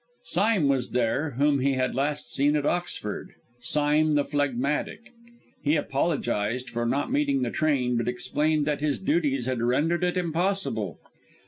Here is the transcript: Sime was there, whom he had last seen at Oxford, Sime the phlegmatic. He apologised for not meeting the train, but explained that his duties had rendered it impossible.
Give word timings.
Sime 0.23 0.67
was 0.67 0.89
there, 0.89 1.35
whom 1.37 1.59
he 1.59 1.73
had 1.73 1.93
last 1.93 2.33
seen 2.33 2.55
at 2.55 2.65
Oxford, 2.65 3.33
Sime 3.59 4.15
the 4.15 4.25
phlegmatic. 4.25 5.11
He 5.61 5.75
apologised 5.75 6.71
for 6.71 6.87
not 6.87 7.11
meeting 7.11 7.43
the 7.43 7.51
train, 7.51 7.97
but 7.97 8.07
explained 8.07 8.65
that 8.65 8.81
his 8.81 8.97
duties 8.97 9.45
had 9.45 9.61
rendered 9.61 10.03
it 10.03 10.17
impossible. 10.17 10.97